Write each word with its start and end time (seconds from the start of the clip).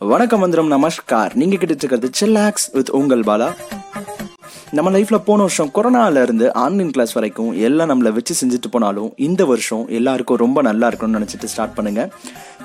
வணக்கம் 0.00 0.40
மந்திரம் 0.42 0.70
நமஸ்கார். 0.72 1.34
நீங்க 1.40 1.56
கிட்ட 1.56 1.72
இருக்கிறது 1.72 2.08
சில்லாக்ஸ் 2.18 2.66
வித் 2.74 2.90
உங்கள் 2.98 3.22
பாலா. 3.28 3.46
நம்ம 4.76 4.88
லைஃப்ல 4.94 5.18
போன 5.26 5.44
வருஷம் 5.44 5.70
கொரோனால 5.76 6.22
இருந்து 6.26 6.46
ஆன்லைன் 6.62 6.90
கிளாஸ் 6.94 7.14
வரைக்கும் 7.16 7.52
எல்லாம் 7.66 7.90
நம்மள 7.90 8.10
வச்சு 8.16 8.34
செஞ்சுட்டு 8.40 8.68
போனாலும் 8.74 9.08
இந்த 9.26 9.42
வருஷம் 9.50 9.84
எல்லாருக்கும் 9.98 10.40
ரொம்ப 10.42 10.62
நல்லா 10.68 10.88
இருக்கணும்னு 10.90 11.18
நினைச்சிட்டு 11.18 11.50
ஸ்டார்ட் 11.52 11.74
பண்ணுங்க. 11.76 12.02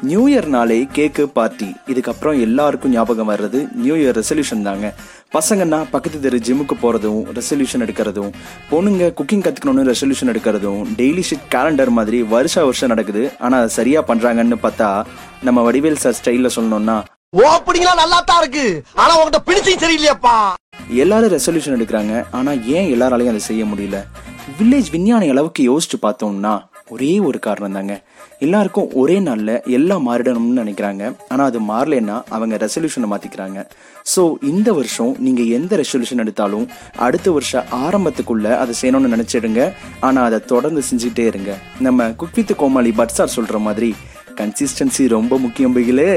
நியூ 0.09 0.23
இயர்னாலே 0.31 0.79
கேக்கு 0.97 1.25
பார்ட்டி 1.37 1.69
இதுக்கப்புறம் 1.93 2.41
எல்லாருக்கும் 2.47 2.93
ஞாபகம் 2.97 3.31
வர்றது 3.33 3.61
நியூ 3.83 3.95
இயர் 4.01 4.17
ரெசல்யூஷன் 4.21 4.65
தாங்க. 4.69 4.89
பசங்கன்னா 5.37 5.79
பக்கத்து 5.93 6.19
தெரு 6.25 6.41
ஜிம்முக்கு 6.49 6.77
போகிறதும் 6.83 7.21
ரெசல்யூஷன் 7.39 7.85
எடுக்கிறதும் 7.87 8.31
பொண்ணுங்க 8.71 9.09
குக்கிங் 9.19 9.45
கற்றுக்கணும்னு 9.45 9.87
ரெசல்யூஷன் 9.91 10.33
எடுக்கிறதும் 10.33 10.81
டெய்லி 10.99 11.25
ஷிட் 11.29 11.47
கேலண்டர் 11.55 11.93
மாதிரி 11.99 12.21
வருஷ 12.35 12.65
வருஷம் 12.69 12.93
நடக்குது. 12.95 13.23
ஆனால் 13.45 13.61
அதை 13.63 13.71
சரியாக 13.79 14.05
பண்ணுறாங்கன்னு 14.11 14.59
பார்த்தா 14.67 14.91
நம்ம 15.49 15.59
வடிவேல் 15.69 16.03
சார் 16.05 16.19
ஸ்டைலில் 16.21 16.55
சொல்லணும்னா 16.59 16.99
ஓப்பனிங்லாம் 17.39 17.99
நல்லா 17.99 18.17
தான் 18.29 18.39
இருக்கு. 18.41 18.63
ஆனா 19.01 19.11
உங்ககிட்ட 19.17 19.39
பிடிச்சும் 19.47 19.83
சரியில்லையாப்பா. 19.83 20.33
எல்லாரும் 21.03 21.31
ரெசல்யூஷன் 21.33 21.75
எடுக்கிறாங்க. 21.75 22.13
ஆனா 22.37 22.51
ஏன் 22.77 22.89
எல்லாராலையும் 22.93 23.31
அதை 23.33 23.41
செய்ய 23.45 23.65
முடியல? 23.69 23.99
வில்லேஜ் 24.57 24.89
விஞ்ஞானி 24.95 25.27
அளவுக்கு 25.33 25.61
யோசிச்சு 25.69 25.97
பார்த்தோம்னா 26.05 26.51
ஒரே 26.95 27.13
ஒரு 27.27 27.39
காரணம் 27.45 27.77
தாங்க. 27.77 27.95
எல்லாருக்கும் 28.45 28.89
ஒரே 29.01 29.17
நாள்ல 29.27 29.55
எல்லாம் 29.77 30.05
மாறிடணும்னு 30.09 30.61
நினைக்கிறாங்க. 30.63 31.13
ஆனா 31.31 31.45
அது 31.51 31.61
மாறலைன்னா 31.71 32.17
அவங்க 32.35 32.59
ரெசல்யூஷனை 32.65 33.09
மாத்திக்கிறாங்க. 33.13 33.65
ஸோ 34.15 34.21
இந்த 34.51 34.69
வருஷம் 34.79 35.15
நீங்கள் 35.27 35.51
எந்த 35.59 35.81
ரெசல்யூஷன் 35.83 36.23
எடுத்தாலும் 36.25 36.67
அடுத்த 37.07 37.31
வருஷம் 37.37 37.73
ஆரம்பத்துக்குள்ள 37.85 38.55
அதை 38.61 38.75
செய்யணும்னு 38.81 39.15
நினச்சிடுங்க. 39.15 39.71
ஆனா 40.09 40.21
அதை 40.29 40.41
தொடர்ந்து 40.53 40.83
செஞ்சுட்டே 40.91 41.27
இருங்க. 41.31 41.53
நம்ம 41.87 42.11
குக்வித்து 42.23 42.55
கோமாளி 42.63 42.93
பட் 43.01 43.17
சார் 43.19 43.35
சொல்கிற 43.39 43.59
மாதிரி 43.69 43.91
கன்சிஸ்டன்சி 44.41 45.03
ரொம்ப 45.17 45.37
முக்கியம் 45.47 45.77
பிகளே 45.79 46.11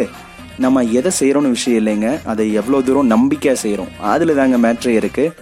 நம்ம 0.58 0.82
எதை 0.82 1.12
செய்யறோம்னு 1.20 1.50
விஷயம் 1.50 1.86
இல்லைங்க. 1.86 2.20
அதை 2.24 2.52
எவ்வளவு 2.52 2.84
தூரம் 2.84 3.10
நம்பிக்கையா 3.10 3.56
செய்யறோம். 3.62 4.00
அதுல 4.00 4.32
தாங்க 4.32 4.56
மேட்ரே 4.56 4.88
இருக்கு. 4.88 5.32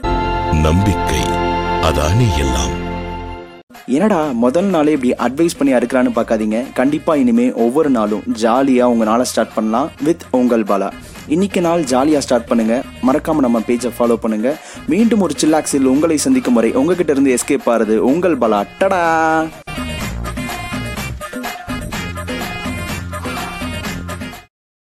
நம்பிக்கை 0.53 1.21
அதானே 1.83 2.39
எல்லாம். 2.39 2.81
என்னடா 3.87 4.31
முதல் 4.31 4.65
நாளே 4.65 4.93
இப்படி 4.93 5.35
அட்வைஸ் 5.35 5.59
பண்ணி 5.59 5.75
அறுக்கலான்னு 5.75 6.13
பார்க்காதீங்க. 6.15 6.73
கண்டிப்பா 6.75 7.17
இனிமே 7.17 7.53
ஒவ்வொரு 7.53 7.91
நாளும் 7.91 8.23
ஜாலியா 8.43 8.83
உங்க 8.83 9.05
நாளை 9.05 9.25
ஸ்டார்ட் 9.25 9.55
பண்ணலாம் 9.55 9.91
வித் 10.03 10.23
உங்கள் 10.31 10.63
பாலா. 10.63 10.91
இன்னைக்கு 11.27 11.61
நாள் 11.61 11.83
ஜாலியா 11.83 12.19
ஸ்டார்ட் 12.19 12.47
பண்ணுங்க. 12.47 12.83
மறக்காம 13.07 13.37
நம்ம 13.37 13.61
பேஜை 13.61 13.91
ஃபாலோ 13.99 14.15
பண்ணுங்க. 14.15 14.57
மீண்டும் 14.87 15.21
ஒரு 15.21 15.35
சில்லாக்ஸில் 15.41 15.85
உங்களை 15.85 16.17
சந்திக்கும் 16.17 16.55
வரை 16.55 16.73
உங்ககிட்ட 16.73 17.13
இருந்து 17.13 17.35
எஸ்கேப் 17.35 17.69
ஆறது 17.69 17.97
உங்கள் 17.97 18.39
பாலா. 18.39 18.65
டடா! 18.79 19.47